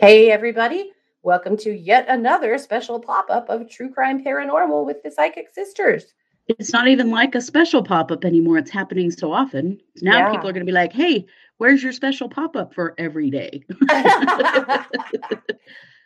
[0.00, 0.92] Hey, everybody.
[1.22, 6.14] Welcome to yet another special pop up of True Crime Paranormal with the Psychic Sisters.
[6.48, 8.56] It's not even like a special pop up anymore.
[8.56, 9.78] It's happening so often.
[10.00, 10.30] Now Yeah.
[10.30, 11.26] people are going to be like, hey,
[11.58, 13.62] where's your special pop up for every day?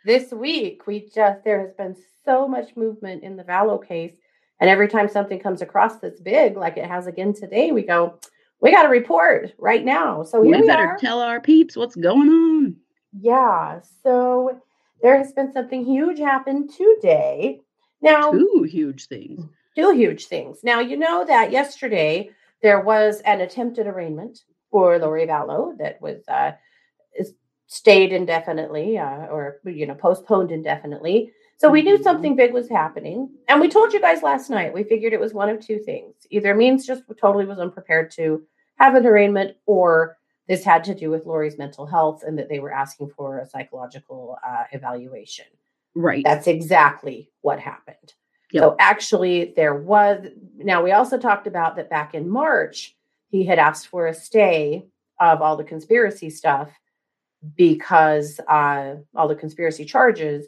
[0.03, 4.15] this week, we just, there has been so much movement in the Vallow case.
[4.59, 8.19] And every time something comes across that's big, like it has again today, we go,
[8.59, 10.23] we got a report right now.
[10.23, 10.97] So here we we better are.
[10.97, 12.75] tell our peeps what's going on.
[13.19, 13.79] Yeah.
[14.03, 14.59] So
[15.01, 17.61] there has been something huge happen today.
[18.01, 19.41] Now, Two huge things.
[19.75, 20.59] two huge things.
[20.63, 22.29] Now, you know that yesterday
[22.61, 24.39] there was an attempted arraignment
[24.71, 26.51] for Lori Vallow that was uh,
[27.17, 27.33] is-
[27.67, 31.31] stayed indefinitely uh, or, you know, postponed indefinitely.
[31.57, 32.03] So we knew Mhm.
[32.03, 33.29] something big was happening.
[33.47, 36.13] And we told you guys last night, we figured it was one of two things.
[36.29, 38.43] Either Means just totally was unprepared to
[38.77, 42.59] have an arraignment or this had to do with Lori's mental health and that they
[42.59, 45.45] were asking for a psychological uh, evaluation.
[45.95, 46.23] Right.
[46.23, 48.13] That's exactly what happened.
[48.51, 48.61] Yep.
[48.61, 50.27] So actually, there was.
[50.57, 52.95] Now we also talked about that back in March,
[53.29, 54.85] he had asked for a stay
[55.19, 56.69] of all the conspiracy stuff
[57.55, 60.47] because uh, all the conspiracy charges.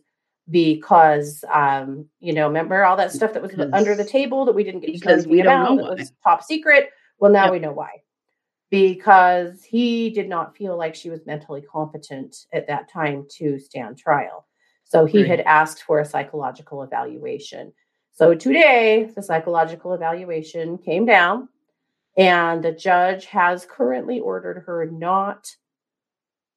[0.49, 4.55] Because um, you know, remember all that stuff that was Because- under the table that
[4.55, 5.95] we didn't get because we don't about, know that why.
[5.95, 6.89] was top secret.
[7.19, 7.51] Well, now Yep.
[7.53, 7.89] we know why.
[8.69, 13.97] Because he did not feel like she was mentally competent at that time to stand
[13.97, 14.45] trial.
[14.83, 17.71] So he had asked for a psychological evaluation.
[18.13, 21.49] So today, the psychological evaluation came down,
[22.17, 25.55] and the judge has currently ordered her not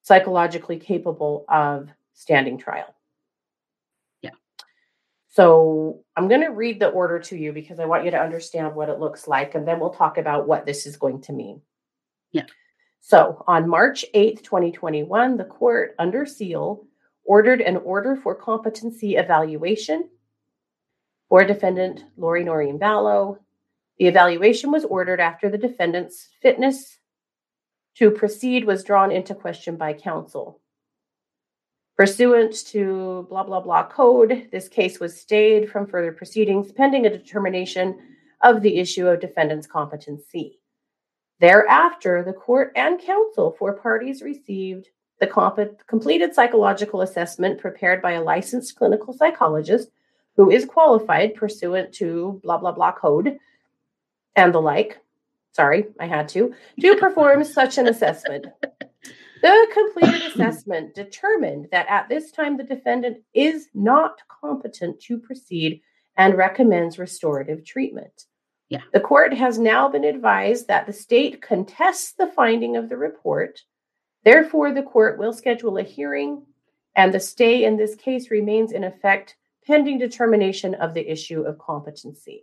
[0.03, 2.95] psychologically capable of standing trial.
[4.23, 4.31] Yeah.
[5.29, 8.75] So I'm going to read the order to you because I want you to understand
[8.75, 11.61] what it looks like, and then we'll talk about what this is going to mean.
[12.33, 12.47] Yeah.
[13.01, 16.87] So on March 8th, 2021, the court under seal
[17.25, 20.09] ordered an order for competency evaluation
[21.29, 23.39] for defendant Lori Noreen Vallow.
[23.99, 26.99] The evaluation was ordered after the defendant's fitness
[27.97, 30.61] to proceed was drawn into question by counsel.
[31.97, 37.11] Pursuant to blah, blah, blah code, this case was stayed from further proceedings pending a
[37.11, 37.99] determination
[38.43, 40.60] of the issue of defendant's competency.
[41.41, 44.89] Thereafter, the court and counsel for parties received
[45.21, 49.91] the comp- completed psychological assessment prepared by a licensed clinical psychologist
[50.37, 53.39] who is qualified pursuant to blah, blah, blah code
[54.37, 54.99] and the like.
[55.53, 58.47] Sorry, I had to, to perform such an assessment.
[59.43, 65.81] The completed assessment determined that at this time the defendant is not competent to proceed
[66.17, 68.27] and recommends restorative treatment.
[68.71, 68.81] Yeah.
[68.93, 73.61] The court has now been advised that the state contests the finding of the report.
[74.25, 76.47] Therefore, the court will schedule a hearing
[76.97, 79.37] and the stay in this case remains in effect
[79.67, 82.43] pending determination of the issue of competency.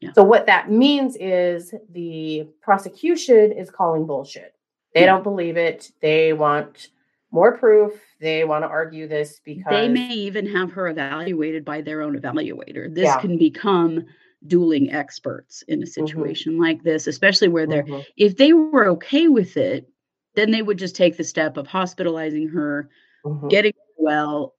[0.00, 0.12] Yeah.
[0.12, 4.54] So, what that means is the prosecution is calling bullshit.
[4.94, 5.06] They Yeah.
[5.06, 5.90] don't believe it.
[6.00, 6.90] They want
[7.32, 7.92] more proof.
[8.20, 12.18] They want to argue this because They may even have her evaluated by their own
[12.18, 12.92] evaluator.
[12.94, 13.20] This Yeah.
[13.20, 14.06] can become
[14.48, 18.04] dueling experts in a situation like this, especially where they're Mhm.
[18.16, 19.88] if they were okay with it,
[20.34, 22.88] then they would just take the step of hospitalizing her,
[23.24, 23.48] Mhm.
[23.50, 24.54] getting her well,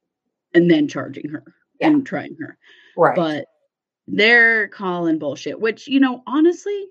[0.54, 1.44] and then charging her
[1.80, 1.88] Yeah.
[1.90, 2.58] and trying her.
[2.98, 3.16] right.
[3.16, 3.46] But
[4.08, 6.88] they're calling bullshit, which, you know, honestly,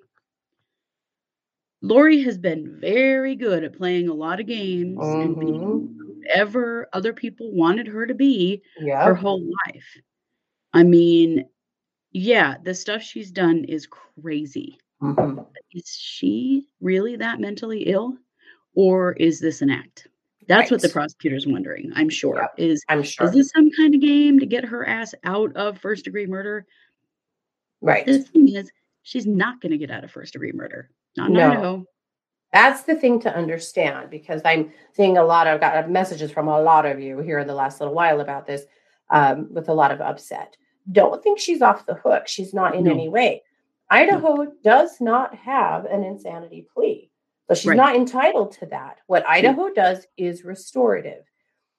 [1.83, 6.19] Lori has been very good at playing a lot of games and being Mhm.
[6.19, 9.05] whatever other people wanted her to be yeah.
[9.05, 10.01] her whole life.
[10.73, 11.49] I mean,
[12.17, 14.79] yeah, the stuff she's done is crazy.
[15.03, 15.47] Mhm.
[15.73, 18.17] Is she really that mentally ill?
[18.75, 20.09] Or is this an act?
[20.49, 22.37] That's what the prosecutor's wondering, I'm sure.
[22.41, 22.55] Yep.
[22.57, 23.27] Is I'm sure.
[23.27, 26.65] is this some kind of game to get her ass out of first degree murder?
[27.83, 28.07] right.
[28.07, 28.71] The thing is,
[29.03, 30.89] she's not going to get out of first degree murder.
[31.19, 31.51] Not No.
[31.51, 31.85] Idaho.
[32.53, 36.61] That's the thing to understand because I'm seeing a lot of got messages from a
[36.61, 38.65] lot of you here in the last little while about this
[39.11, 40.57] um, with a lot of upset.
[40.91, 42.29] Don't think she's off the hook.
[42.29, 42.93] She's not in No.
[42.93, 43.43] any way.
[43.91, 47.11] Idaho does not have an insanity plea.
[47.49, 47.77] So she's Right.
[47.77, 48.99] not entitled to that.
[49.07, 51.25] What Idaho does is restorative.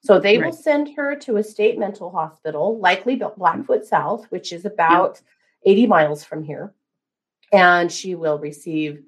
[0.01, 3.37] So they will send her to a state mental hospital, likely mm-hmm.
[3.39, 5.21] Blackfoot South, which is about
[5.65, 6.73] 80 miles from here.
[7.51, 9.03] And she will receive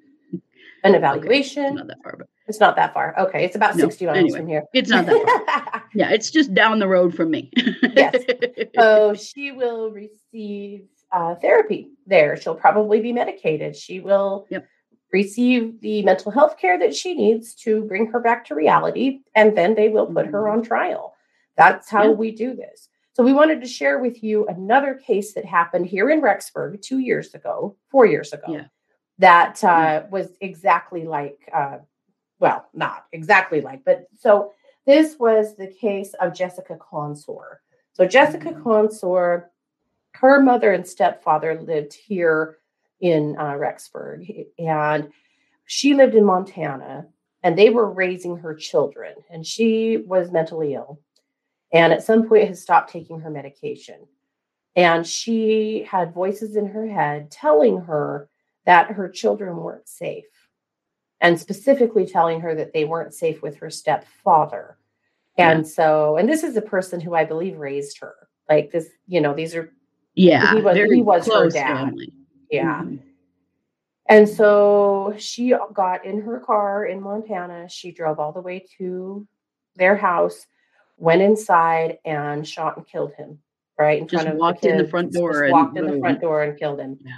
[0.82, 1.74] an Okay, evaluation.
[1.76, 3.14] Not that far, but It's not that far.
[3.18, 3.44] Okay.
[3.44, 4.38] It's about No, 60 miles anyway.
[4.40, 4.64] from here.
[4.74, 5.84] it's not that far.
[5.94, 7.50] yeah, it's just down the road from me.
[7.94, 8.22] Yes.
[8.78, 10.82] so she will receive
[11.12, 12.36] uh, therapy there.
[12.36, 13.76] She'll probably be medicated.
[13.76, 14.66] She will Yep.
[15.12, 19.20] receive the mental health care that she needs to bring her back to reality.
[19.34, 20.52] And then they will put her Mhm.
[20.52, 21.14] on trial.
[21.56, 22.10] That's how Yeah.
[22.10, 22.88] we do this.
[23.12, 26.98] So we wanted to share with you another case that happened here in Rexburg two
[26.98, 28.64] years ago, four years ago, Yeah.
[29.18, 31.78] that uh, was exactly like, uh,
[32.40, 34.52] well, not exactly like, but so
[34.86, 37.60] this was the case of Jessica Consor.
[37.92, 38.62] So Jessica Mhm.
[38.62, 39.50] Consor,
[40.14, 42.58] her mother and stepfather lived here
[43.00, 45.12] in uh, Rexburg, and
[45.66, 47.06] she lived in Montana,
[47.42, 50.98] and they were raising her children, and she was mentally ill,
[51.72, 54.06] and at some point has stopped taking her medication,
[54.76, 58.28] and she had voices in her head telling her
[58.66, 60.39] that her children weren't safe,
[61.20, 64.76] and specifically telling her that they weren't safe with her stepfather.
[65.36, 68.14] And so, and this is a person who I believe raised her.
[68.48, 69.72] Like this, you know, these are
[70.14, 71.76] yeah, He was- he was her dad.
[71.76, 72.12] family.
[72.50, 72.82] yeah.
[72.82, 72.98] Mhm.
[74.06, 77.68] And so she got in her car in Montana.
[77.68, 79.26] She drove all the way to
[79.76, 80.46] their house,
[80.98, 83.38] went inside and shot and killed him.
[83.78, 84.90] Right in Just front of walked in the kids.
[84.90, 86.98] front Just door and walked in the front door and killed him.
[87.00, 87.12] Yeah.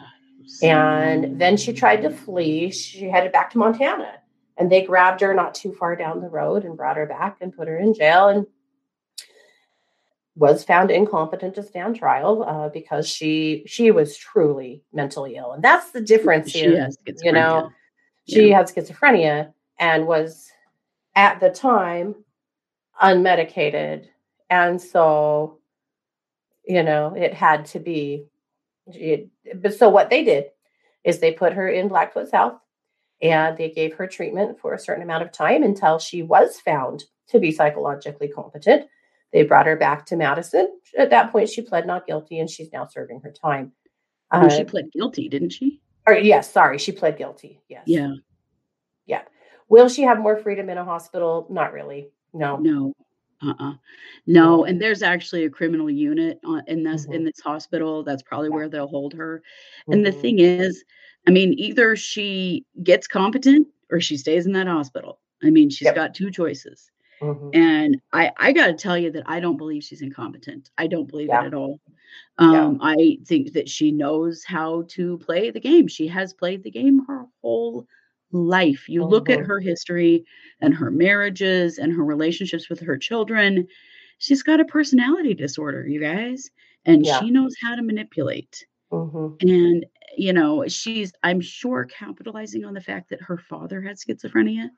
[0.63, 2.71] And then she tried to flee.
[2.71, 4.15] She headed back to Montana,
[4.57, 7.55] and they grabbed her not too far down the road and brought her back and
[7.57, 8.47] put her in jail and
[10.37, 15.63] was found incompetent to stand trial uh, because she she was truly mentally ill, and
[15.63, 16.89] that's the difference here.
[17.23, 17.73] you know, schizophrenia.
[18.29, 18.57] she Yeah.
[18.59, 20.51] had schizophrenia and was
[21.15, 22.15] at the time
[23.03, 24.07] unmedicated,
[24.49, 25.59] and so
[26.67, 28.27] you know it had to be.
[28.87, 30.47] But so what they did
[31.05, 32.59] is they put her in Blackfoot South
[33.21, 37.05] and they gave her treatment for a certain amount of time until she was found
[37.29, 38.87] to be psychologically competent.
[39.33, 40.69] They brought her back to Madison.
[40.99, 43.73] At that point, she pled not guilty and she's now serving her time.
[44.51, 45.81] She Uh, pled guilty, didn't she?
[46.07, 47.63] or yes, sorry, she pled guilty.
[47.69, 47.85] Yes.
[47.87, 48.15] Yeah.
[49.07, 49.23] Yeah.
[49.69, 51.47] Will she have more freedom in a hospital?
[51.49, 52.11] Not really.
[52.35, 52.57] No.
[52.57, 52.93] No.
[53.45, 53.75] Uh-uh.
[54.27, 57.25] No, and there's actually a criminal unit in this in Mhm.
[57.25, 58.03] this hospital.
[58.05, 59.43] That's probably where they'll hold her.
[59.91, 60.21] And the Mhm.
[60.21, 60.85] thing is,
[61.27, 65.21] I mean, either she gets competent or she stays in that hospital.
[65.43, 65.95] I mean, she's Yep.
[65.97, 66.91] got two choices.
[67.21, 67.51] Mhm.
[67.55, 70.71] And I I got to tell you that I don't believe she's incompetent.
[70.79, 71.45] I don't believe Yeah.
[71.45, 71.81] it at all.
[72.41, 72.67] Yeah.
[72.67, 75.89] Um, I think that she knows how to play the game.
[75.89, 77.87] She has played the game her whole
[78.33, 78.89] life.
[78.89, 79.47] You look at Mhm.
[79.47, 80.25] her history
[80.61, 83.67] and her marriages and her relationships with her children.
[84.19, 86.51] She's got a personality disorder, you guys,
[86.85, 87.21] and Yeah.
[87.21, 88.67] she knows how to manipulate.
[88.91, 89.37] Mhm.
[89.43, 89.87] And
[90.19, 94.69] you know, she's I'm sure capitalizing on the fact that her father had schizophrenia.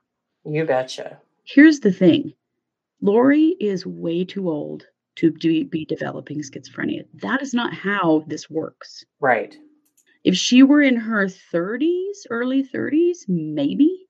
[0.45, 1.21] You betcha.
[1.45, 2.35] Here's the thing.
[3.01, 4.87] Lori is way too old
[5.17, 7.05] to be developing schizophrenia.
[7.15, 9.05] That is not how this works.
[9.21, 9.59] Right.
[10.25, 14.07] If she were in her 30s, early 30s, maybe.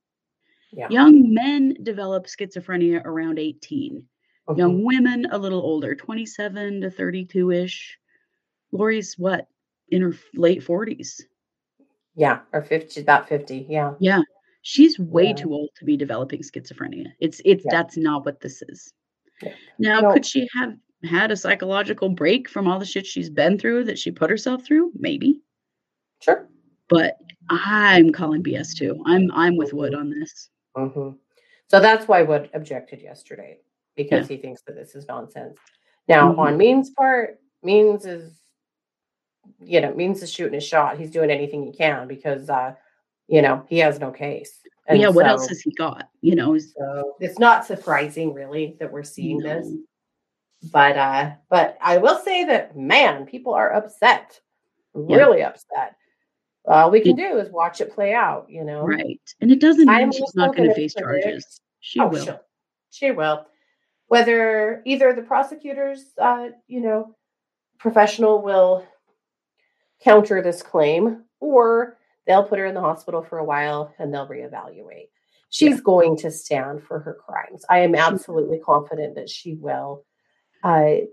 [0.73, 0.89] Yeah.
[0.89, 4.05] Young men develop schizophrenia around 18.
[4.49, 4.59] Mhm.
[4.59, 7.99] Young women a little older, 27 to 32 ish.
[8.73, 9.49] Lori's what?
[9.89, 11.21] In her late 40s.
[12.15, 12.41] Yeah.
[12.53, 13.67] Or 50, she's about 50.
[13.69, 13.95] Yeah.
[13.99, 14.23] Yeah.
[14.63, 15.33] She's way Yeah.
[15.35, 17.09] too old to be developing schizophrenia.
[17.21, 17.71] It's it's Yeah.
[17.73, 18.93] that's not what this is.
[19.79, 20.13] Now, No.
[20.13, 23.99] could she have had a psychological break from all the shit she's been through that
[23.99, 24.93] she put herself through?
[24.95, 25.41] Maybe.
[26.25, 26.49] Sure.
[26.89, 27.19] But
[27.51, 29.03] I'm calling BS too.
[29.07, 30.49] I'm I'm with Wood on this.
[30.75, 31.11] hmm
[31.69, 33.59] So that's why Wood objected yesterday
[33.97, 35.59] because he thinks that this is nonsense.
[36.09, 36.39] Now, Mhm.
[36.39, 38.41] on Means' part, Means is,
[39.61, 40.99] you know, Means is shooting his shot.
[40.99, 42.75] He's doing anything he can because, uh,
[43.29, 44.61] you know, he has no case.
[44.87, 46.09] And yeah, what so- else has he got?
[46.23, 49.67] You know, So it's not surprising, really, that we're seeing this.
[50.73, 54.41] But uh, but I will say that man, people are upset,
[54.95, 55.17] Yeah.
[55.17, 55.97] really upset.
[56.67, 58.47] All we can do is watch it play out.
[58.49, 59.21] You know, right.
[59.41, 61.61] And it doesn't mean I'm she's not going to face predict- charges.
[61.81, 62.25] She oh, will.
[62.25, 62.41] Sure.
[62.91, 63.45] She will.
[64.07, 67.15] Whether either the prosecutors, uh, you know,
[67.79, 68.87] professional will
[70.03, 74.29] counter this claim, or they'll put her in the hospital for a while and they'll
[74.29, 75.09] reevaluate.
[75.51, 77.65] she's going to stand for her crimes.
[77.69, 80.05] I am absolutely confident that she will.
[80.63, 81.07] Uh,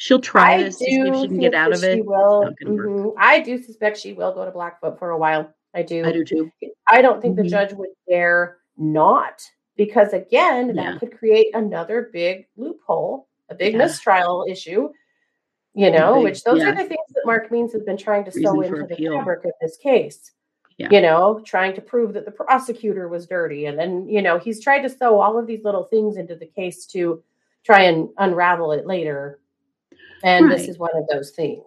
[0.00, 1.96] She'll try I this to see if she can get out of it.
[1.96, 2.44] She will.
[2.44, 2.86] Not gonna work.
[2.86, 3.12] Mhm.
[3.18, 5.52] I do suspect she will go to Blackfoot for a while.
[5.74, 6.02] I do.
[6.06, 6.50] I do too.
[6.88, 7.50] I don't think the Mhm.
[7.50, 9.42] judge would dare not,
[9.76, 10.92] because again, Yeah.
[10.92, 13.78] that could create another big loophole, a big Yeah.
[13.80, 14.88] mistrial issue.
[15.74, 16.70] You know, big- which those yeah.
[16.70, 19.18] are the things that Mark Means has been trying to sew Reason into the appeal.
[19.18, 20.32] fabric of this case.
[20.78, 20.88] Yeah.
[20.90, 24.62] You know, trying to prove that the prosecutor was dirty, and then you know he's
[24.64, 27.22] tried to sew all of these little things into the case to
[27.64, 29.40] try and unravel it later.
[30.22, 31.62] And this is one of those things.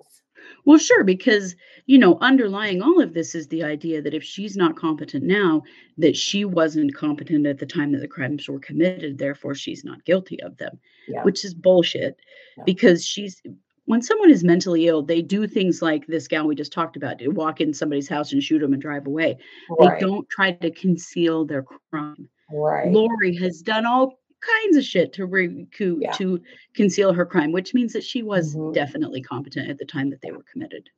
[0.66, 1.56] Well, sure, because
[1.86, 5.64] you know, underlying all of this is the idea that if she's not competent now,
[5.98, 10.06] that she wasn't competent at the time that the crimes were committed, therefore she's not
[10.06, 11.24] guilty of them, Yeah.
[11.24, 12.18] which is bullshit.
[12.58, 12.64] Yeah.
[12.66, 13.42] Because she's
[13.86, 17.20] when someone is mentally ill, they do things like this gal we just talked about,
[17.20, 19.38] they walk in somebody's house and shoot them and drive away.
[19.70, 20.00] Right.
[20.00, 22.30] They don't try to conceal their crime.
[22.54, 22.90] right.
[22.90, 24.20] Lori has done all
[24.62, 26.12] kinds of shit to re- to, Yeah.
[26.14, 26.42] to
[26.74, 28.74] conceal her crime, which means that she was Mhm.
[28.74, 30.90] definitely competent at the time that they were committed.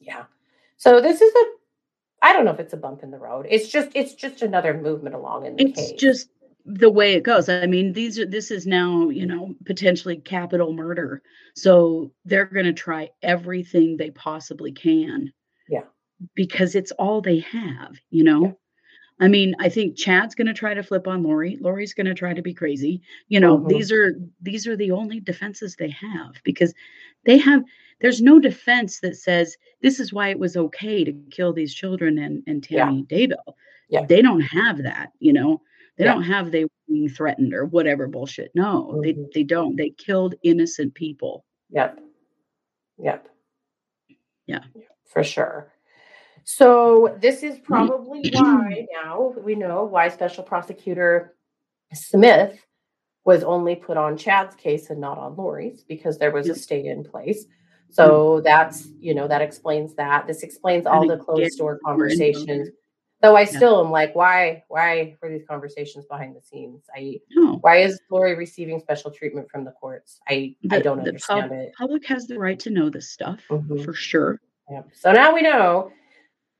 [0.00, 0.24] Yeah.
[0.76, 1.44] So this is a
[2.22, 3.46] I don't know if it's a bump in the road.
[3.48, 5.92] It's just it's just another movement along in the It's case.
[6.00, 6.28] just
[6.66, 7.48] the way it goes.
[7.48, 11.22] I mean, these are this is now, you know, potentially capital murder.
[11.54, 15.32] So they're going to try everything they possibly can.
[15.68, 15.84] Yeah.
[16.34, 18.58] Because it's all they have, you know.
[19.20, 19.26] Yeah.
[19.26, 21.58] I mean, I think Chad's going to try to flip on Lori.
[21.60, 23.02] Lori's going to try to be crazy.
[23.28, 23.68] You know, Mhm.
[23.68, 26.74] these are these are the only defenses they have because
[27.24, 27.64] they have
[28.00, 32.18] there's no defense that says this is why it was okay to kill these children
[32.18, 32.86] and and Yeah.
[32.86, 33.54] Tammy Daybell.
[33.88, 34.06] Yeah.
[34.06, 35.60] They don't have that, you know.
[35.96, 36.14] They Yeah.
[36.14, 38.52] don't have they were being threatened or whatever bullshit.
[38.54, 39.02] No, Mhm.
[39.02, 39.76] they they don't.
[39.76, 41.44] They killed innocent people.
[41.70, 42.00] Yep.
[42.98, 43.28] Yep.
[44.46, 44.64] Yeah.
[45.06, 45.72] For sure.
[46.56, 51.34] So this is probably why now we know why Special Prosecutor
[51.92, 52.58] Smith
[53.24, 56.86] was only put on Chad's case and not on Lori's because there was a stay
[56.86, 57.44] in place.
[57.90, 60.26] So that's you know that explains that.
[60.26, 62.68] This explains all the closed door conversations.
[63.22, 66.84] Though I still am like, why why were these conversations behind the scenes?
[66.96, 67.56] I No.
[67.60, 70.20] why is Lori receiving special treatment from the courts?
[70.28, 71.72] I I The- don't understand pub- it.
[71.76, 73.84] Public has the right to know this stuff Mhm.
[73.84, 74.40] for sure.
[74.94, 75.90] So now we know.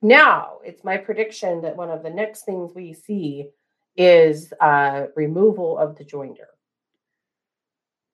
[0.02, 3.48] Now it's my prediction that one of the next things we see
[3.96, 6.46] is uh, removal of the joinder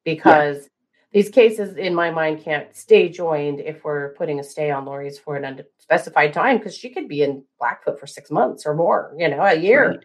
[0.05, 0.69] because
[1.13, 5.19] these cases, in my mind, can't stay joined if we're putting a stay on Lori's
[5.19, 9.15] for an unspecified time because she could be in Blackfoot for six months or more,
[9.17, 9.91] you know, a year.
[9.91, 10.05] Right.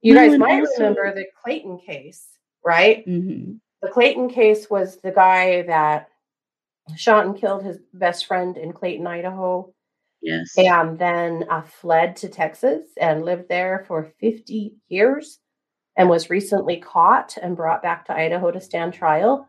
[0.00, 2.26] You Well, guys might also- remember the Clayton case,
[2.64, 3.04] right?
[3.04, 3.52] hmm
[3.82, 6.08] The Clayton case was the guy that
[6.96, 9.72] shot and killed his best friend in Clayton, Idaho
[10.22, 10.56] Yes.
[10.56, 15.40] and then uh, fled to Texas and lived there for 50 years
[15.96, 19.48] and was recently caught and brought back to Idaho to stand trial.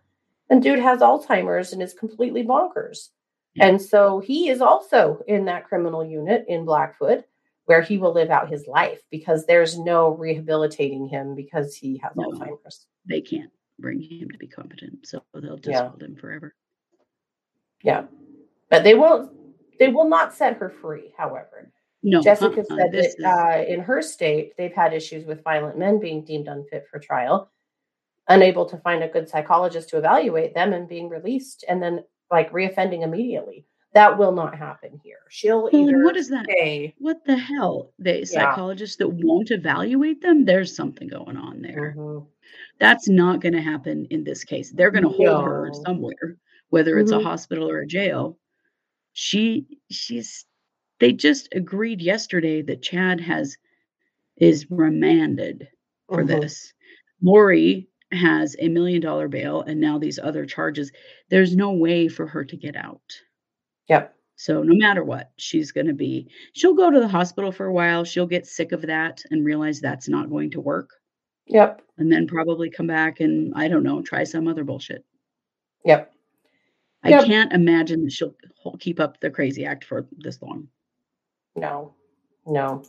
[0.49, 3.09] And dude has Alzheimer's and is completely bonkers.
[3.55, 3.67] Yeah.
[3.67, 7.23] And so he is also in that criminal unit in Blackfoot
[7.65, 12.11] where he will live out his life because there's no rehabilitating him because he has
[12.15, 12.29] No.
[12.31, 12.87] Alzheimer's.
[13.07, 15.87] they can't bring him to be competent, so they'll just Yeah.
[15.87, 16.55] hold him forever.
[17.83, 18.05] Yeah.
[18.69, 19.31] But they won't
[19.79, 21.71] they will not set her free, however.
[22.03, 25.77] No, Jessica uh-uh, said that is- uh, in her state, they've had issues with violent
[25.77, 27.49] men being deemed unfit for trial,
[28.27, 32.51] unable to find a good psychologist to evaluate them, and being released and then like
[32.51, 33.65] reoffending immediately.
[33.93, 35.19] That will not happen here.
[35.29, 36.45] She'll Well, either what is that?
[36.45, 36.95] stay.
[36.97, 37.93] what the hell?
[37.99, 38.25] They Yeah.
[38.25, 40.45] psychologists that won't evaluate them.
[40.45, 41.93] There's something going on there.
[41.95, 42.25] Mhm.
[42.79, 44.71] That's not going to happen in this case.
[44.71, 46.37] They're going to hold her somewhere,
[46.69, 47.19] whether it's Mhm.
[47.19, 48.35] a hospital or a jail.
[49.13, 50.45] She she's
[50.99, 53.57] they just agreed yesterday that Chad has
[54.37, 55.67] is remanded
[56.09, 56.27] for Mhm.
[56.41, 56.73] this.
[57.21, 60.91] Lori has a million dollar bail and now these other charges.
[61.29, 63.01] There's no way for her to get out.
[63.89, 64.15] Yep.
[64.35, 67.73] So no matter what, she's going to be she'll go to the hospital for a
[67.73, 70.89] while, she'll get sick of that and realize that's not going to work
[71.47, 71.81] Yep.
[71.97, 75.05] and then probably come back and I don't know, try some other bullshit.
[75.85, 76.12] Yep.
[77.03, 77.25] I Yep.
[77.25, 78.35] can't imagine that she'll
[78.79, 80.67] keep up the crazy act for this long.
[81.55, 81.93] No.
[82.45, 82.83] No.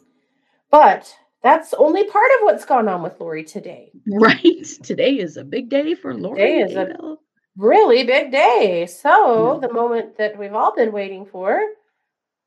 [0.70, 3.90] But that's only part of what's gone on with Lori today.
[4.06, 4.64] Right?
[4.82, 6.38] Today is a big day for Lori.
[6.40, 7.16] Today is a-
[7.56, 8.86] really big day.
[8.86, 9.66] So, Yeah.
[9.66, 11.60] the moment that we've all been waiting for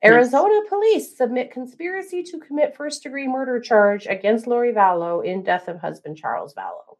[0.04, 0.12] Yes.
[0.14, 5.68] Arizona police submit conspiracy to commit first degree murder charge against Lori Vallow in death
[5.68, 6.98] of husband Charles Vallow.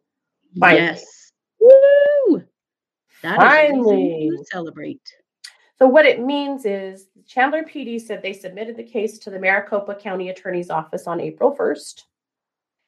[0.58, 0.82] Finally.
[0.82, 1.30] Yes.
[1.60, 2.42] Woo!
[3.22, 4.30] That is a reason Finally.
[4.36, 5.14] to celebrate.
[5.78, 9.94] So, what it means is Chandler PD said they submitted the case to the Maricopa
[9.94, 12.02] County Attorney's Office on April 1st.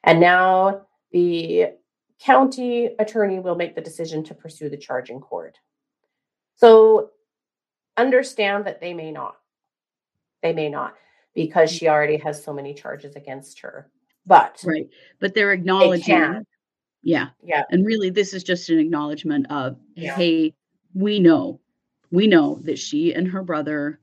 [0.04, 1.72] And now the
[2.20, 5.58] county attorney will make the decision to pursue the charge in court.
[6.56, 7.10] So
[7.96, 9.36] understand that they may not.
[10.42, 10.94] They may not
[11.34, 13.90] because she already has so many charges against her.
[14.26, 14.88] But right.
[15.20, 16.44] But they're acknowledging.
[17.02, 17.28] Yeah.
[17.42, 20.14] yeah, And really, this is just an acknowledgement of, Yeah.
[20.14, 20.54] hey,
[20.94, 21.60] we know,
[22.10, 24.00] we know that she and her brother,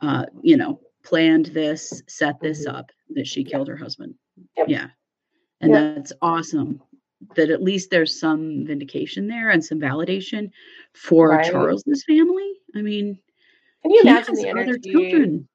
[0.00, 2.74] uh, you know, planned this, set this Mhm.
[2.74, 3.48] up, that she Yeah.
[3.50, 4.14] killed her husband.
[4.56, 4.68] Yep.
[4.68, 4.90] Yeah.
[5.60, 5.94] And Yep.
[5.96, 6.82] that's awesome
[7.36, 10.50] that at least there's some vindication there and some validation
[10.92, 11.50] for Right.
[11.50, 12.52] Charles's family.
[12.74, 13.18] I mean,
[13.82, 15.48] can you imagine the other children.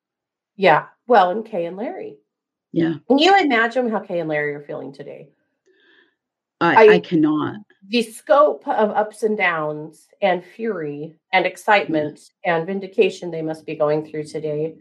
[0.55, 2.17] Yeah, well, and Kay and Larry.
[2.71, 2.95] Yeah.
[3.07, 5.29] Can you imagine how Kay and Larry are feeling today?
[6.61, 7.55] I, I- I cannot.
[7.87, 13.75] the scope of ups and downs and fury and excitement and vindication they must be
[13.75, 14.75] going through today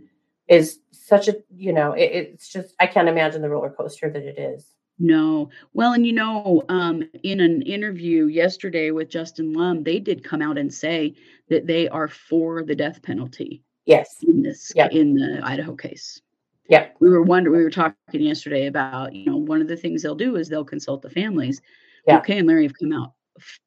[0.48, 4.22] is such a you know it, it's just i can't imagine the roller coaster that
[4.24, 4.66] it is
[5.00, 5.50] No.
[5.74, 10.42] Well, and you know, um, in an interview yesterday with Justin Lum, they did come
[10.42, 11.14] out and say
[11.50, 14.88] that they are for the death penalty yes in this Yeah.
[14.90, 16.20] in the Idaho case.
[16.68, 20.02] Yeah We were wondering, we were talking yesterday about, you know, one of the things
[20.02, 21.60] they'll do is they'll consult the families.
[22.06, 22.18] Yeah.
[22.18, 23.12] Okay, and Larry have come out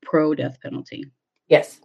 [0.03, 1.05] pro death penalty.
[1.47, 1.81] yes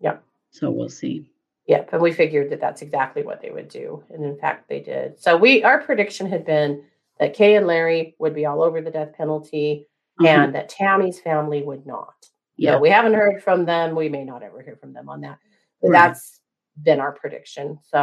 [0.00, 0.22] Yep.
[0.50, 1.30] So we'll see.
[1.66, 4.80] yeah and we figured that that's exactly what they would do and in fact they
[4.80, 6.82] did so we our prediction had been
[7.20, 9.86] that kay and larry would be all over the death penalty
[10.18, 10.28] Uh-huh.
[10.28, 12.14] and that tammy's family would not
[12.56, 12.72] yeah.
[12.74, 15.38] So we haven't heard from them we may not ever hear from them on that
[15.80, 15.98] but Right.
[16.08, 16.40] that's
[16.82, 18.00] been our prediction so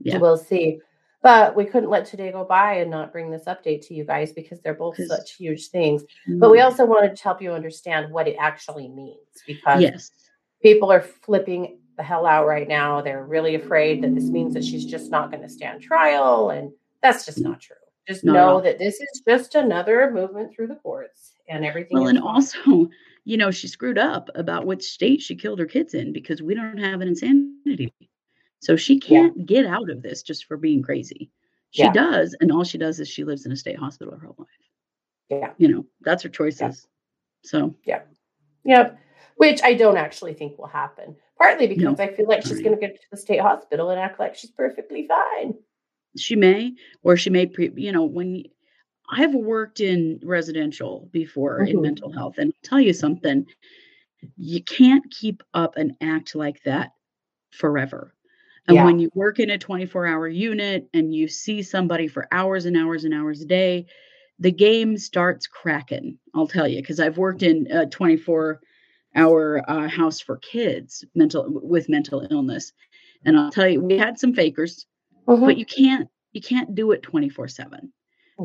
[0.00, 0.18] Yeah.
[0.18, 0.80] We'll see.
[1.22, 4.32] But we couldn't let today go by and not bring this update to you guys
[4.32, 6.02] because they're both such huge things.
[6.26, 6.64] But we Mm.
[6.64, 10.10] also wanted to help you understand what it actually means because yes.
[10.62, 13.02] people are flipping the hell out right now.
[13.02, 16.48] They're really afraid that this means that she's just not going to stand trial.
[16.50, 16.72] And
[17.02, 17.76] that's just not true.
[18.08, 18.54] Just Not at all.
[18.56, 21.98] know that this is just another movement through the courts and everything.
[21.98, 22.88] Well, and also,
[23.24, 26.54] you know, she screwed up about which state she killed her kids in because we
[26.54, 27.92] don't have an insanity.
[28.60, 31.30] So she can't get out of this just for being crazy.
[31.70, 31.92] She Yeah.
[31.92, 34.48] does, and all she does is she lives in a state hospital her whole life.
[35.30, 35.52] Yeah.
[35.58, 36.86] You know, that's her choices.
[37.42, 38.02] So Yeah.
[38.64, 38.98] Yep.
[39.36, 41.16] Which I don't actually think will happen.
[41.38, 42.04] Partly because No.
[42.04, 44.50] I feel like she's going to get to the state hospital and act like she's
[44.50, 45.54] perfectly fine.
[46.16, 48.42] she may, or she may pre, you know, when
[49.10, 51.82] I've worked in residential before in Mhm.
[51.82, 53.46] mental health, and I'll tell you something,
[54.36, 56.92] you can't keep up an act like that
[57.52, 58.12] forever.
[58.68, 58.82] And Yeah.
[58.82, 62.76] when you work in a 24 hour unit and you see somebody for hours and
[62.76, 63.86] hours and hours a day,
[64.38, 66.18] the game starts cracking.
[66.34, 68.60] I'll tell you, because I've worked in a 24
[69.16, 72.72] hour uh, house for kids mental with mental illness.
[73.24, 74.86] And I'll tell you, we had some fakers,
[75.26, 75.44] Mhm.
[75.44, 77.92] but you can't you can't do it 24 7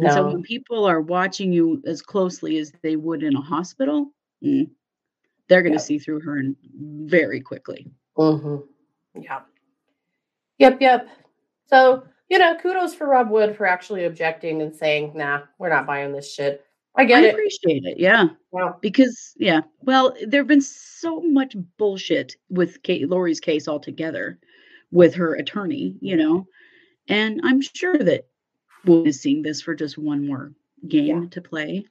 [0.02, 4.12] and so when people are watching you as closely as they would in a hospital
[4.46, 4.70] mm,
[5.50, 5.82] they're going to Yep.
[5.82, 6.42] see through her
[6.74, 8.58] very quickly hmm
[9.16, 9.46] Yeah.
[10.60, 11.08] Yep, yep.
[11.68, 15.86] So, you know, kudos for Rob Wood for actually objecting and saying, nah, we're not
[15.88, 16.64] buying this shit.
[16.98, 17.34] I get i it.
[17.34, 23.10] appreciate it yeah Well, because yeah well there have been so much bullshit with Kate
[23.10, 24.40] Lori's case altogether
[24.92, 26.48] with her attorney you know
[27.10, 28.28] and i'm sure that
[28.86, 30.54] we'll be seeing this for just one more
[30.88, 31.30] game Yeah.
[31.32, 31.86] to play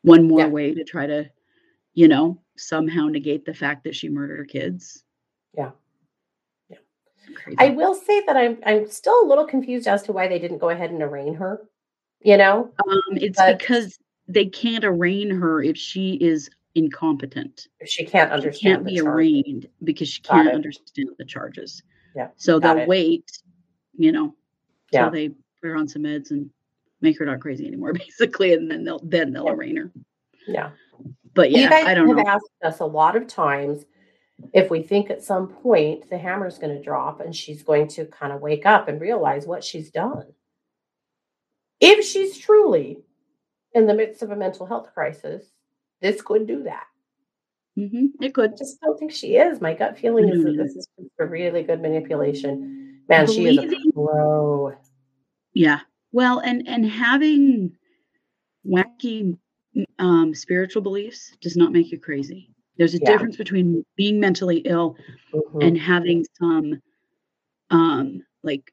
[0.00, 0.46] one more Yeah.
[0.48, 1.28] way to try to
[1.92, 5.04] you know somehow negate the fact that she murdered her kids
[5.54, 5.72] Yeah.
[7.34, 7.56] Crazy.
[7.58, 10.58] I will say that I'm I'm still a little confused as to why they didn't
[10.58, 11.62] go ahead and arraign her.
[12.20, 12.70] You know?
[12.88, 18.30] um it's but- because they can't arraign her if she is incompetent If she can't
[18.30, 19.06] understand, she can't the be charge.
[19.08, 20.54] arraigned because she Got can't it.
[20.54, 21.82] understand the charges.
[22.14, 22.88] Yeah, So got they'll it.
[22.88, 23.30] wait,
[23.96, 24.34] you know,
[24.92, 25.10] till Yeah.
[25.10, 25.36] they put
[25.68, 26.50] her on some meds and
[27.00, 29.52] make her not crazy anymore, basically, and then they'll then they'll Yeah.
[29.52, 29.92] arraign her.
[30.46, 30.70] Yeah.
[31.34, 32.24] But you yeah, guys I don't have know.
[32.30, 33.84] asked us a lot of times
[34.52, 38.06] if we think at some point the hammer's going to drop and she's going to
[38.06, 40.26] kind of wake up and realize what she's done.
[41.80, 42.98] If she's truly
[43.74, 45.44] in the midst of a mental health crisis,
[46.00, 46.86] this could do that.
[47.78, 48.22] Mm-hmm.
[48.22, 48.54] It could.
[48.54, 49.60] I just don't think she is.
[49.60, 50.88] My gut feeling is that this is
[51.20, 53.02] a really good manipulation.
[53.08, 54.72] Man, she is a pro.
[55.54, 55.80] Yeah.
[56.10, 57.76] Well, and and having
[58.66, 59.38] wacky
[60.00, 62.50] um spiritual beliefs does not make you crazy.
[62.78, 63.06] There's a Yeah.
[63.12, 64.96] difference between being mentally ill
[65.34, 65.62] Mhm.
[65.62, 66.80] and having some
[67.70, 68.72] um like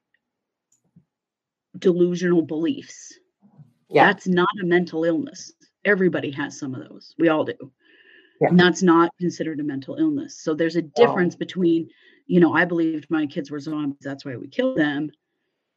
[1.80, 3.20] delusional beliefs.
[3.89, 5.52] yeah, That's not a mental illness.
[5.86, 7.13] Everybody has some of those.
[7.20, 7.56] We all do.
[8.41, 8.50] Yeah.
[8.50, 10.39] And that's not considered a mental illness.
[10.41, 11.89] So there's a difference between,
[12.28, 15.12] you know, I believed my kids were zombies, that's why we killed them,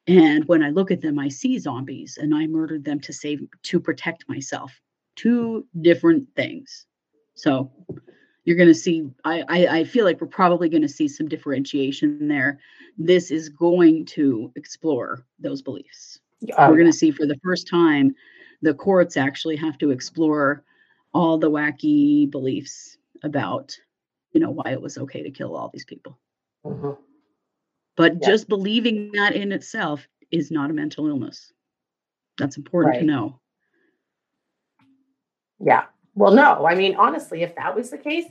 [0.07, 3.41] And when I look at them, I see zombies and I murdered them to save
[3.65, 4.81] to protect myself.
[5.17, 6.87] Two different things.
[7.35, 7.71] So
[8.49, 11.29] you're going to see I, I, I feel like we're probably going to see some
[11.29, 12.61] differentiation there
[12.97, 16.19] this is going to explore those beliefs
[16.57, 18.15] Oh, we're going to see for the first time
[18.63, 20.65] the courts actually have to explore
[21.13, 23.77] all the wacky beliefs about
[24.33, 26.19] you know why it was okay to kill all these people
[26.65, 26.97] mhm.
[27.97, 28.29] but Yeah.
[28.29, 31.53] just believing that in itself is not a mental illness
[32.39, 33.01] that's important Right.
[33.01, 33.41] to know
[35.61, 35.85] Yeah.
[36.15, 36.67] Well, no.
[36.67, 38.27] I mean, honestly, if that was the case,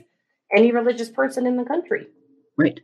[0.56, 2.08] any religious person in the country,
[2.56, 2.80] right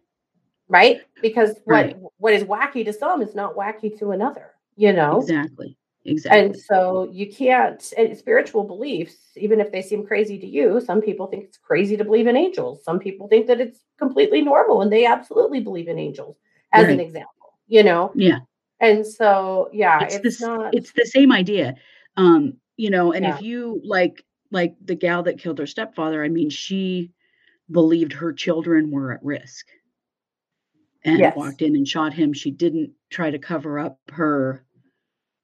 [0.69, 1.03] right?
[1.21, 1.97] Because what Right.
[2.19, 5.21] what is wacky to some is not wacky to another, you know.
[5.21, 10.47] exactly exactly And so you can't and spiritual beliefs, even if they seem crazy to
[10.47, 12.83] you, some people think it's crazy to believe in angels.
[12.85, 16.37] Some people think that it's completely normal and they absolutely believe in angels,
[16.73, 18.13] as an example, you know.
[18.15, 18.39] yeah
[18.81, 20.75] And so, yeah, it's, it's, this not.
[20.75, 21.75] it's the same idea
[22.17, 23.35] um you know and Yeah.
[23.37, 27.11] if you like like the gal that killed her stepfather i mean she
[27.71, 29.67] believed her children were at risk
[31.05, 31.37] and Yes.
[31.37, 34.65] walked in and shot him she didn't try to cover up her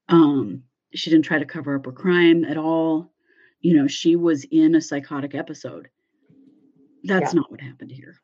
[0.08, 0.62] um
[0.94, 3.12] she didn't try to cover up her crime at all
[3.60, 5.88] you know she was in a psychotic episode
[7.04, 7.40] that's Yeah.
[7.40, 8.16] not what happened here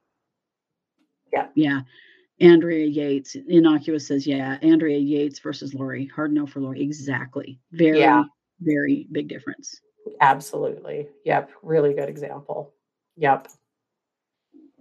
[1.32, 1.48] Yeah.
[1.54, 1.80] yeah
[2.40, 8.00] andrea yates innocuous says yeah andrea yates versus lori hard no for lori exactly very
[8.00, 8.24] Yeah.
[8.60, 9.80] very big difference
[10.20, 11.08] Absolutely.
[11.24, 11.50] Yep.
[11.64, 12.72] Really good example.
[13.16, 13.48] Yep.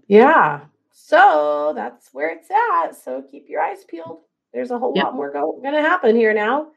[0.07, 0.61] Yeah.
[0.91, 2.95] So that's where it's at.
[2.95, 4.21] So keep your eyes peeled.
[4.53, 5.03] There's a whole Yep.
[5.05, 6.71] lot more go- going to happen here now.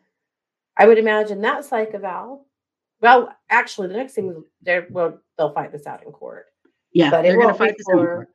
[0.76, 2.46] I would imagine that psych eval.
[3.00, 6.46] Well, actually, the next thing is they well, they'll fight this out in court,
[6.92, 8.28] yeah but it they're gonna fight this for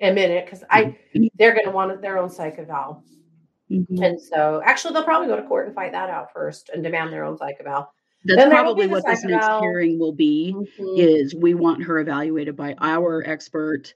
[0.00, 1.28] a minute because I Mhm.
[1.38, 3.02] they're going to want their own psych eval,
[3.70, 4.02] Mhm.
[4.02, 7.12] and so actually they'll probably go to court and fight that out first and demand
[7.12, 7.92] their own psych eval.
[8.24, 9.60] that's then probably what this next eval.
[9.60, 10.98] hearing will be Mhm.
[10.98, 13.94] is we want her evaluated by our expert.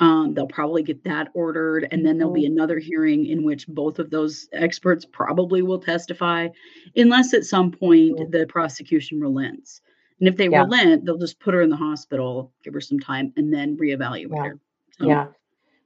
[0.00, 2.52] Um, they'll probably get that ordered, and then there'll be Mm-hmm.
[2.52, 6.48] another hearing in which both of those experts probably will testify,
[6.96, 8.30] unless at some point Mhm.
[8.30, 9.80] the prosecution relents.
[10.20, 10.62] And if they Yeah.
[10.62, 14.34] relent, they'll just put her in the hospital, give her some time, and then reevaluate
[14.34, 14.44] Yeah.
[14.48, 14.60] her.
[15.00, 15.26] So Yeah.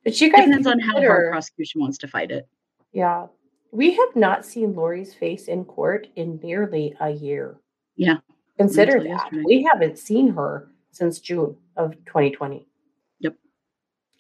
[0.04, 2.46] But you it guys depends on how hard prosecution wants to fight it.
[2.92, 3.28] Yeah.
[3.70, 7.56] We have not seen Lori's face in court in nearly a year.
[7.96, 8.18] Yeah.
[8.58, 9.08] Consider Until that.
[9.22, 9.42] yesterday.
[9.46, 12.66] We haven't seen her since June of 2020.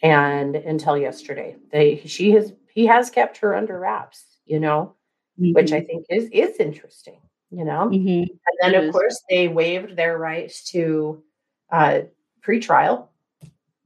[0.02, 1.56] And until yesterday.
[1.70, 4.94] They she has he has kept her under wraps, you know,
[5.38, 7.88] which I think is is interesting, you know.
[7.92, 8.28] Mhm.
[8.28, 11.22] And then of course they waived their rights to
[11.70, 12.00] uh
[12.44, 13.08] pretrial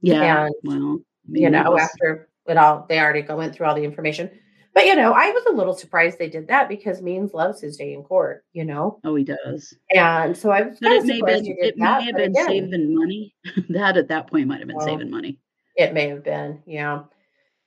[0.01, 0.45] yeah.
[0.45, 0.99] and well,
[1.29, 4.29] you know, was- after it all, they already go went through all the information.
[4.73, 7.77] But you know, I was a little surprised they did that because Means loves his
[7.77, 9.73] day in court, you know, oh, he does.
[9.93, 12.03] and so I was But it may, surprised been, it may that.
[12.03, 13.35] have been again, saving money.
[13.69, 15.39] that at that point might have been Well, saving money.
[15.77, 17.03] It may have been, yeah.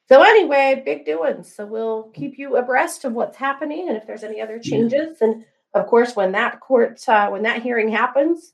[0.08, 1.54] So anyway, big doings.
[1.54, 4.70] So we'll keep you abreast of what's happening and if there's any other Yeah.
[4.70, 5.22] changes.
[5.22, 8.52] And of course, when that court, uh, when that hearing happens,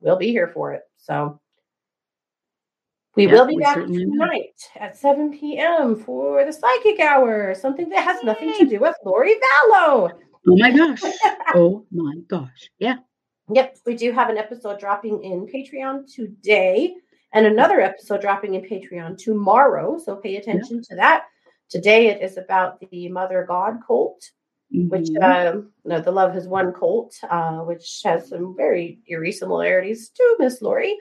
[0.00, 0.82] we'll be here for it.
[0.96, 1.40] So
[3.16, 4.12] we Yep, will be we back certainly will.
[4.12, 5.96] tonight at 7 p.m.
[5.96, 10.12] for the psychic hour, something that has nothing to do with Lori Vallow.
[10.46, 11.02] Oh my gosh.
[11.56, 12.70] oh my gosh.
[12.78, 12.98] Yeah.
[13.52, 16.94] Yep, we do have an episode dropping in Patreon today
[17.34, 19.98] and another episode dropping in Patreon tomorrow.
[19.98, 21.24] So pay attention to that.
[21.68, 24.22] Today it is about the Mother God cult,
[24.70, 25.22] which Mhm.
[25.54, 30.36] um, no, the Love Has Won cult, uh, which has some very eerie similarities to
[30.38, 30.96] Miss Lori.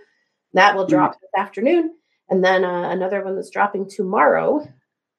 [0.54, 1.96] That will drop this afternoon,
[2.30, 4.68] and then uh, another one that's dropping tomorrow.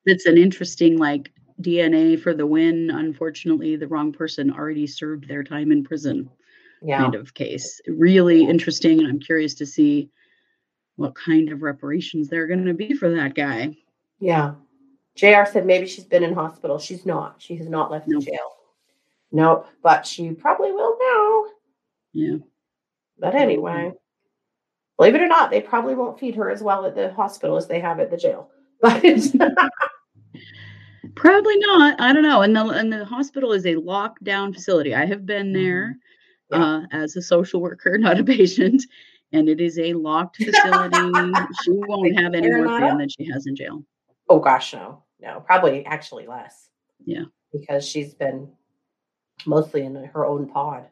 [0.07, 2.91] it's an interesting like DNA for the win.
[2.91, 6.29] Unfortunately, the wrong person already served their time in prison
[6.83, 7.81] Yeah, kind of case.
[7.89, 8.99] Really interesting.
[8.99, 10.11] And I'm curious to see
[10.97, 13.77] what kind of reparations they're going to be for that guy.
[14.21, 14.55] yeah.
[15.17, 15.45] Jr.
[15.51, 16.77] said maybe she's been in hospital.
[16.77, 17.37] She's not.
[17.39, 18.25] She has not left Nope.
[18.25, 18.51] the jail.
[19.31, 21.45] Nope, but she probably will now.
[22.13, 22.37] Yeah.
[23.21, 23.93] But anyway,
[24.97, 27.69] believe it or not, they probably won't feed her as well at the hospital as
[27.69, 28.51] they have at the jail.
[28.81, 29.05] But
[31.15, 32.01] Probably not.
[32.01, 32.43] I don't know.
[32.43, 34.95] And the and the hospital is a lockdown facility.
[34.95, 35.97] I have been there
[36.53, 36.61] Mm-hmm.
[36.61, 36.77] Yeah.
[36.77, 38.83] uh, as a social worker, not a patient,
[39.35, 40.97] and it is a locked facility.
[41.63, 43.85] she won't have any more freedom than she has in jail.
[44.29, 46.69] oh gosh, no, no, probably actually less.
[47.05, 47.25] Yeah.
[47.53, 48.51] because she's been
[49.47, 50.87] mostly in her own pod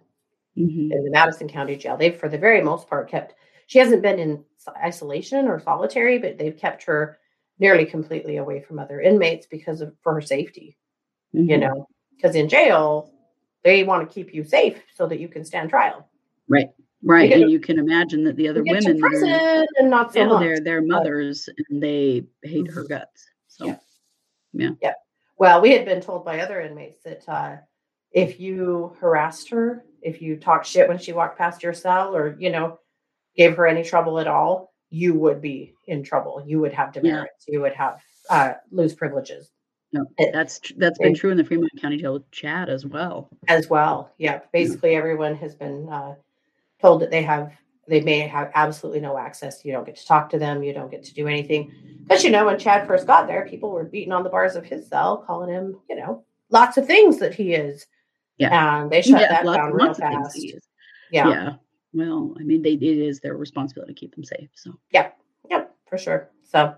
[0.58, 0.92] Mhm.
[0.92, 1.96] in the Madison County Jail.
[1.96, 3.34] They've, for the very most part, kept.
[3.66, 4.44] She hasn't been in
[4.76, 7.16] isolation or solitary, but they've kept her
[7.58, 10.76] nearly completely away from other inmates because of for her safety.
[11.32, 11.60] You Mhm.
[11.60, 13.10] know, because in jail
[13.64, 16.06] they want to keep you safe so that you can stand trial.
[16.48, 16.68] Right.
[17.04, 17.32] Right.
[17.32, 20.60] And you can imagine that the other women prison are, and not so yeah, they're
[20.60, 22.88] their mothers and they hate her mm-hmm.
[22.88, 23.26] guts.
[23.48, 23.76] So yeah.
[24.52, 24.70] yeah.
[24.80, 24.92] Yeah.
[25.36, 27.56] Well, we had been told by other inmates that uh,
[28.12, 32.36] if you harassed her, if you talked shit when she walked past your cell or,
[32.38, 32.78] you know,
[33.36, 36.44] gave her any trouble at all, you would be in trouble.
[36.46, 37.46] You would have demerits.
[37.48, 37.54] Yeah.
[37.54, 39.50] You would have uh, lose privileges.
[39.94, 43.28] No, that's that's been true in the Fremont County Jail with Chad as well.
[43.48, 44.40] As well, yeah.
[44.50, 46.14] Basically, everyone has been uh,
[46.82, 47.52] told that they have
[47.88, 49.64] they may have absolutely no access.
[49.64, 50.62] You don't get to talk to them.
[50.62, 51.72] You don't get to do anything.
[52.02, 54.64] Because you know, when Chad first got there, people were beating on the bars of
[54.64, 57.86] his cell, calling him, you know, lots of things that he is.
[58.38, 60.38] Yeah, and they shut yeah, that lots, down real fast.
[61.10, 61.52] Yeah, yeah.
[61.92, 64.48] Well, I mean, they it is their responsibility to keep them safe.
[64.54, 65.10] So yeah,
[65.50, 65.74] Yep.
[65.88, 66.30] for sure.
[66.42, 66.74] So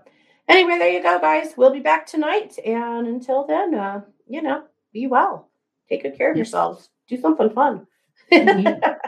[0.47, 1.53] anyway, there you go, guys.
[1.55, 2.57] We'll be back tonight.
[2.65, 5.49] And until then, uh, you know, be well.
[5.89, 6.89] Take good care of yourselves.
[7.07, 7.87] Do something fun.
[8.31, 8.83] Mm-hmm.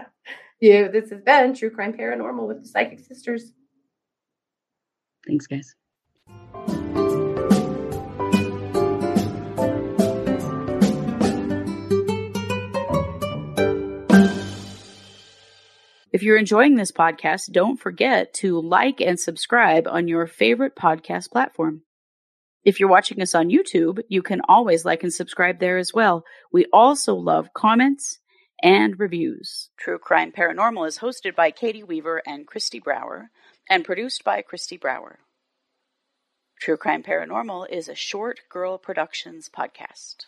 [0.60, 3.54] yeah, this has been True Crime Paranormal with the Psychic Sisters.
[5.28, 5.76] Thanks, guys.
[16.12, 21.30] If you're enjoying this podcast, don't forget to like and subscribe on your favorite podcast
[21.30, 21.84] platform.
[22.64, 26.24] If you're watching us on YouTube, you can always like and subscribe there as well.
[26.52, 28.20] We also love comments
[28.62, 29.70] and reviews.
[29.78, 33.30] True Crime Paranormal is hosted by Katie Weaver and Kristi Brower
[33.70, 35.20] and produced by Kristi Brower.
[36.60, 40.26] True Crime Paranormal is a Short Girl Productions podcast.